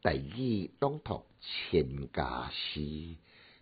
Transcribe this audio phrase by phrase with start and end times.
[0.00, 2.78] 第二朗读《千家诗》，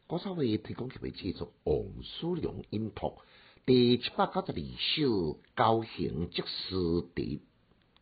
[0.07, 3.17] 古早为提供给位制作王叔良音读
[3.64, 5.03] 第七百九十二首
[5.54, 6.77] 《高行即诗
[7.14, 7.41] 题》，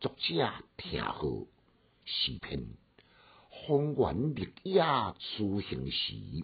[0.01, 1.23] 作者听好
[2.03, 2.67] 诗篇。
[3.65, 4.83] 风原绿野
[5.17, 6.43] 初行时，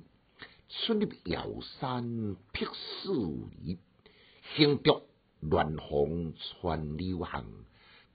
[0.70, 2.66] 春入瑶山碧
[3.04, 3.78] 树围。
[4.56, 5.02] 行竹
[5.42, 7.66] 乱风传流行，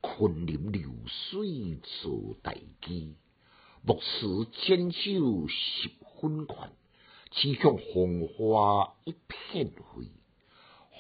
[0.00, 3.16] 昆林流水做大机。
[3.86, 5.88] 木石千手十
[6.20, 6.72] 分宽，
[7.30, 10.06] 只向红花一片灰。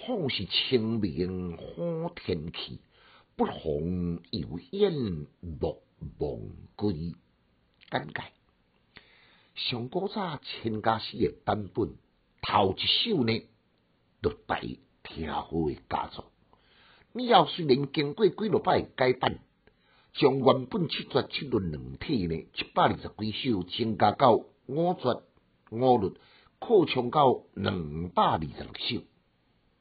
[0.06, 2.78] 风是清明好天气，
[3.34, 4.92] 不妨游燕
[5.40, 5.82] 莫
[6.20, 6.40] 忘
[6.76, 7.16] 归。
[7.90, 8.22] 简介：
[9.56, 11.96] 上古早千家诗的版本，
[12.40, 13.48] 头一首呢，
[14.22, 14.60] 就带
[15.02, 16.30] 听好的佳作。
[17.12, 19.40] 你要虽然经过几落摆改版。
[20.18, 25.22] 将原本七绝七律两体呢，七百二十几首增加到五绝
[25.70, 26.14] 五律，
[26.58, 29.04] 扩充到两百二十六首。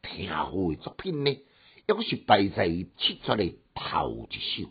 [0.01, 4.69] 听好的作品呢，抑是排在七绝的头一首，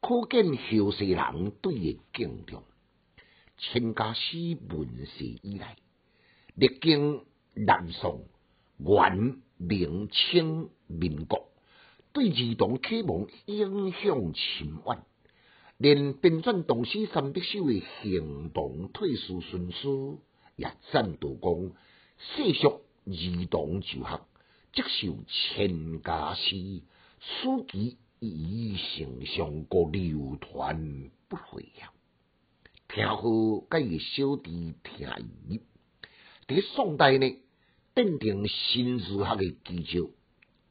[0.00, 2.64] 可见后世人对伊敬重。
[3.58, 5.76] 千家诗问世以来，
[6.54, 8.26] 历经南宋、
[8.78, 11.48] 元、明、清、民国。
[12.16, 15.04] 对儿童启蒙影响深远，
[15.76, 20.18] 连编撰唐诗三百首的行动退书孙书
[20.56, 21.72] 也赞道讲：
[22.16, 24.20] 世俗儿童就学，
[24.72, 26.56] 接受千家诗，
[27.20, 31.92] 书籍以成上国流传不废呀。
[32.88, 33.20] 听好，
[33.68, 35.06] 该个小弟听
[35.50, 35.60] 伊。
[36.48, 37.26] 伫宋代呢，
[37.94, 40.14] 奠定新儒学的基础。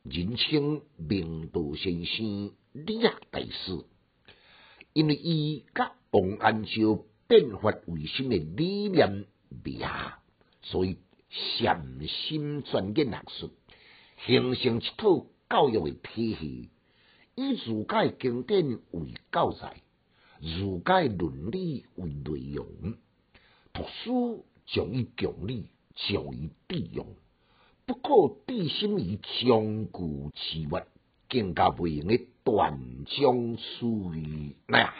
[0.07, 3.85] 人称明道先生、理学大师，
[4.93, 6.81] 因为伊甲王安石
[7.27, 9.25] 变法维新的理念
[9.63, 10.19] 比下，
[10.61, 10.99] 所以
[11.31, 13.49] 潜心钻研学术，
[14.27, 16.69] 形成一套教育的体系，
[17.33, 19.81] 以儒家经典为教材，
[20.39, 22.67] 儒家伦理为内容，
[23.73, 27.07] 读书将以讲理，教以致用。
[27.85, 30.87] 不可置心于强固持月，
[31.29, 33.85] 更加不用的断章取
[34.19, 34.91] 义，乃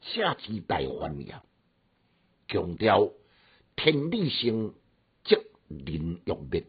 [0.00, 1.34] 学者之大欢也。
[2.46, 3.10] 强调
[3.76, 4.74] 天理性，
[5.24, 5.36] 即
[5.68, 6.64] 人欲灭；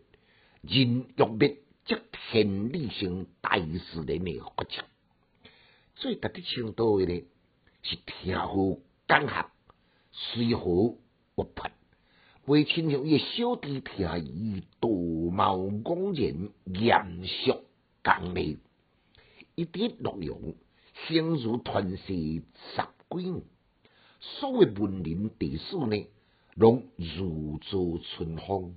[0.62, 1.96] 人欲灭，即
[2.32, 3.28] 天理性。
[3.42, 4.84] 大自然的法则。
[5.96, 7.24] 最特的程度的呢，
[7.84, 8.56] 是听好
[9.08, 9.46] 讲学，
[10.12, 10.96] 随和
[11.36, 11.70] 活泼。
[12.46, 14.88] 为亲像伊小弟听伊道
[15.32, 17.64] 貌岸然、严肃
[18.04, 18.58] 刚烈，
[19.56, 20.54] 一啲内容
[21.08, 23.42] 形如传世十几年，
[24.20, 26.06] 所谓文人地史呢，
[26.54, 28.76] 拢如坐春风。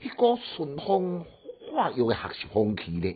[0.00, 1.26] 迄股春风
[1.70, 3.14] 化育的学习风气呢，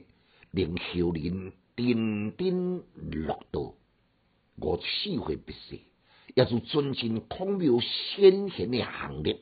[0.50, 2.82] 令后人颠颠
[3.24, 3.72] 落道。
[4.56, 5.78] 我四会必死，
[6.34, 9.40] 也就尊敬孔庙先贤的行列。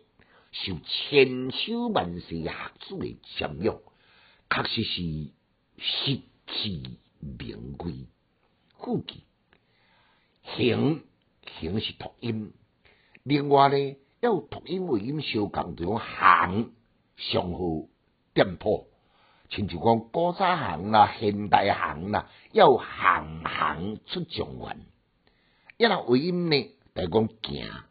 [0.54, 3.76] 受千秋万世学子的瞻仰，
[4.48, 5.32] 确实是
[5.78, 8.06] 实至名归。
[8.78, 9.24] 故记
[10.42, 11.02] 行
[11.58, 12.52] 行是读音，
[13.24, 16.70] 另外呢，要读音为音相共种行
[17.16, 17.88] 上好
[18.32, 18.86] 店铺，
[19.50, 24.86] 亲像讲古早行啦、现代行啦，要行行出状元。
[25.78, 27.84] 一若为音呢，就讲行。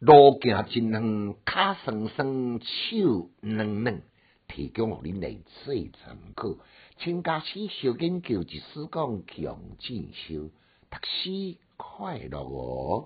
[0.00, 4.02] 路行真远，脚酸酸，手软软，
[4.48, 6.56] 提供互恁来做参考。
[6.98, 10.50] 请假使小研究，一丝讲强进修，
[10.90, 13.04] 读书快乐哦。